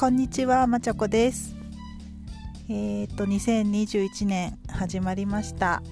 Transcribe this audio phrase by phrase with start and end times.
[0.00, 1.54] こんにちは、まちゃこです。
[2.70, 5.82] えっ、と、2021年始まりました。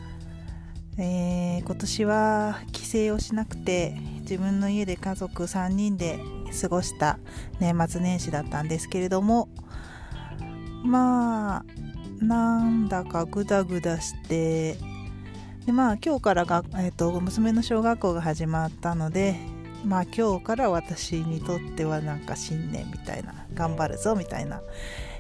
[0.97, 6.19] えー、今年は帰省をしなくて、自分の家で家族3人で
[6.59, 7.19] 過ごした
[7.61, 9.51] 年末年始だったんですけれども、
[10.85, 11.65] まあ、
[12.25, 14.79] なんだかグダグダして、
[15.67, 19.37] でまあ今日からが、えーと娘の小学校が始まったので
[19.85, 24.61] まあ今日から私にとってはなんか新年みたいな頑張るぞみたいな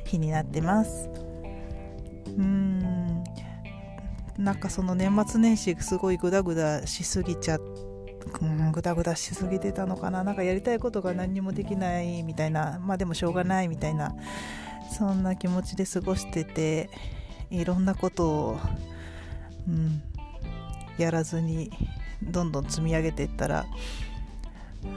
[0.04, 1.08] 日になってます。
[2.26, 3.24] うーん。
[4.38, 7.58] なんかその年末年始すごいグダグダしすぎちゃ
[8.40, 10.22] うんグダグダしすぎてたのかな。
[10.22, 12.78] なんかやりたいことが何にもできないみたいな。
[12.80, 14.14] まあでもしょうがないみたいな
[14.96, 16.90] そんな気持ちで過ごしてて
[17.50, 18.58] いろんなことを、
[19.66, 20.02] うん、
[20.98, 21.70] やらずに
[22.22, 23.66] どんどん積み上げていったら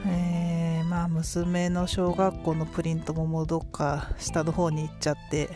[0.06, 5.50] えー、まあ娘の小学校のプリントももうどっか下の方に行っちゃって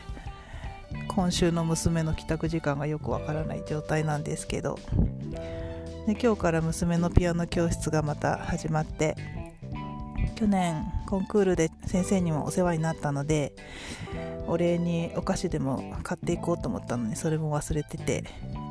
[1.09, 4.79] 今週の娘の帰宅時間がよくわからない状態なんですけど。
[6.07, 9.17] で今日から娘のピアノ教室がまた始まって
[10.37, 13.53] 去年コンクールで先生にもお世話になったので
[14.47, 18.23] お礼にお菓子でも買っていこうと思ったのにそれも忘れてて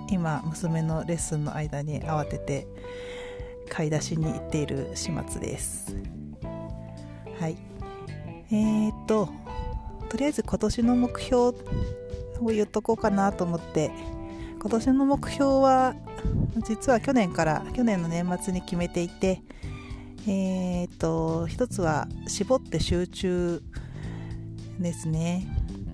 [0.09, 2.67] 今娘のレッスンの間に慌てて
[3.69, 5.95] 買い出しに行っている始末です。
[7.39, 7.57] はい。
[8.51, 9.29] えー、っと
[10.09, 11.53] とりあえず今年の目標を
[12.47, 13.91] 言っとこうかなと思って。
[14.65, 15.93] 今年の目標は
[16.67, 19.43] 実は去年から去年の年末に決めていて
[20.27, 23.61] えー、っと一つは絞って集中
[24.79, 25.47] ですね。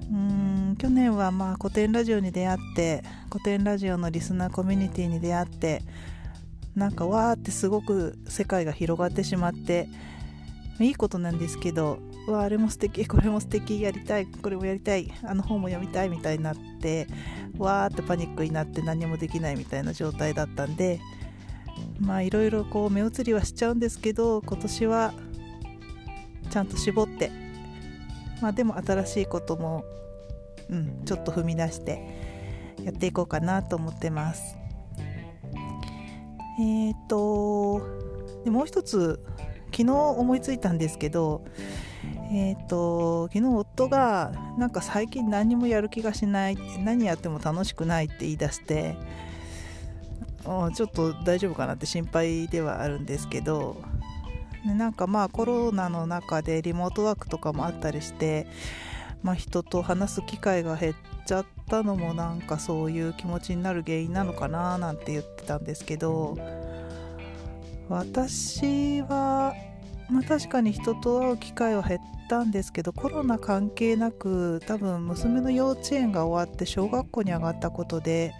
[0.10, 5.82] うん去年はまあ古典ラジオに出会って古典ラジオのリスナーコミュニティに出会って
[6.76, 9.90] なんかわーってすごく世界が広がってしまって
[10.80, 17.08] いいことなんですけどわあれも素敵 これも素敵やりたいこれもやりたいあの本も読みたいみたいになって
[17.58, 21.00] わーってパニックになって何もできないみたいな状態だったんで
[22.00, 25.14] まあいろいろこう目移りはしちゃうんですけど今年は
[26.50, 27.32] ちゃんと絞って
[28.42, 29.84] まあでも新しいことも
[30.70, 32.02] うんちょっと踏み出して
[32.84, 34.61] やっていこうかなと思ってます。
[36.60, 37.82] えっ、と
[38.44, 39.24] でもう一つ
[39.72, 41.44] 昨日思いついたんですけど
[42.34, 48.96] えーと、昨日夫がなんか最近何もやる気がしない何やっても楽しくないって言い出して
[50.44, 53.82] ちょっと大丈夫かなって心配ではあるんですけど
[54.66, 58.48] なんかまあコロナの中でリモートワークとかもあったりして、
[59.24, 60.96] まあ、人と話す機会が減っ
[61.26, 66.38] ちゃってたのもなんかそういう気持ちになる原因なのかななんて言ってたんですけど
[67.88, 69.54] 私は、
[70.10, 78.34] まあ、確かに人と会う機会は減ったんですけどコロナ関係なく多分娘の幼稚園が終わって小学校に上がったことで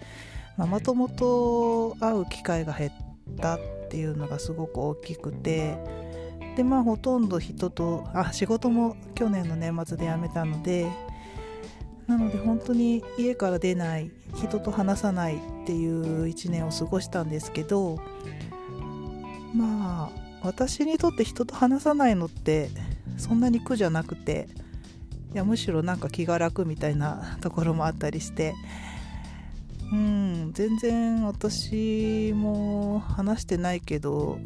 [0.58, 2.92] ママ友と会う機会が減っ
[3.40, 5.78] たっていうのがすごく大きくて
[6.56, 10.86] でまあほとんど人とあ仕事も去年の年末で辞めたので
[12.06, 17.98] なので本当に家から出ない人と話さないっていう1年を過ごしたんですけど
[19.54, 22.70] まあ私にとって人と話さないのって
[23.16, 24.48] そんなに苦じゃなくて
[25.32, 28.54] いやむしろなんか気が楽みたいなところもあったりして
[29.92, 34.38] うん全然私も話してないけど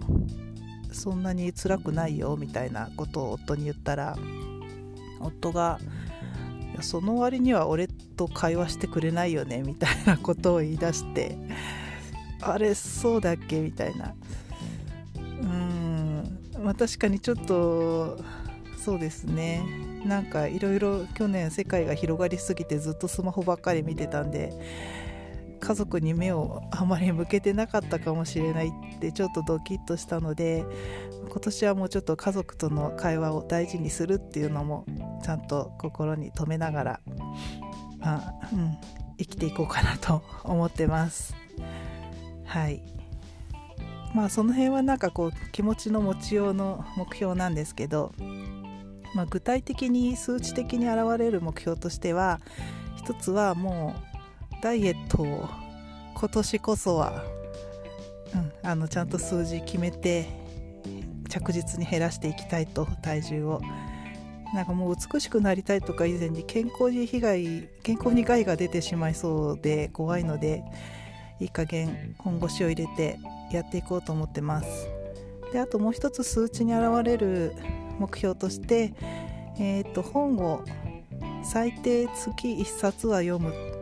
[0.92, 4.16] そんなに辛くないよみたいなことを夫に言ったら
[5.20, 5.78] 夫が
[6.76, 11.36] やその割には俺と会話してくれないよねみたいなことを言い出して
[12.40, 14.14] あれそうだっけみたいな。
[15.16, 16.38] うん。
[16.62, 18.18] まあ確かにちょっと
[18.84, 19.62] そうですね。
[20.04, 24.52] なんかいろいろ去年世界が広がりすぎてずっとスマホばっかり見てたんで
[25.60, 30.64] 家族に目をあまり向けてなかったかもしれないってちょっとドキッとしたので
[31.28, 34.84] 今年はもうちょっと家族との会話を大事にするっていうのも
[35.22, 37.00] ちゃんと心に留めながら、
[37.98, 38.78] まあうん、
[39.18, 41.34] 生きていこうかなと思ってます。
[42.44, 42.82] はい。
[44.14, 48.14] まあその辺はなんかこう気持ちの持ちようの目標なんですけど、
[49.14, 52.40] まあ、具体的に数値的に現れる目標としては
[52.96, 54.15] 一つはもう
[54.66, 55.48] ダイエットを
[56.16, 57.22] 今年こそは、
[58.34, 60.26] うん、あのちゃんと数字決めて
[61.28, 63.60] 着実に減らしていきたいと体重を。
[64.54, 70.62] なんかもう美しくなりたいとか以前に健康に被害健康に害が出てしまいそうで怖いので
[71.40, 73.18] いい加減本腰を入れて
[73.50, 74.88] やっていこうと思ってます。
[75.52, 77.52] であともう一つ数値に現れる
[78.00, 78.94] 目標として
[79.58, 80.64] えっ、と本を
[81.44, 83.75] 最低月1冊は読む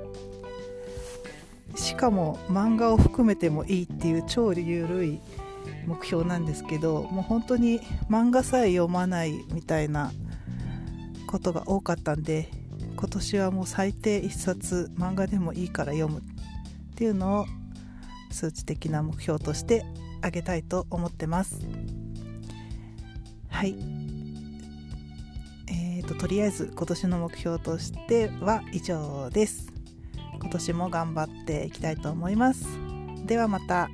[1.74, 5.20] しかも漫画を含めてもいいっていう超緩い
[5.86, 7.80] 目標なんですけどもう本当に
[8.10, 10.12] 漫画さえ読まないみたいな
[11.26, 12.48] ことが多かったんで
[12.96, 16.22] 今年はもう最低1冊漫画でもいいから読むっ
[16.96, 17.46] ていうのを
[18.30, 19.84] 数値的な目標として
[20.22, 21.60] あげたいと思ってます。
[23.50, 23.76] はい。
[25.68, 29.73] えーととりあえず今年の目標としては以上です。
[30.40, 32.66] 今年も頑張っていきたいと思います
[33.26, 33.88] ではまた。